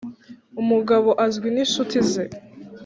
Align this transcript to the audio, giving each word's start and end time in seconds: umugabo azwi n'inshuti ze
umugabo 0.61 1.09
azwi 1.25 1.47
n'inshuti 1.51 1.97
ze 2.09 2.23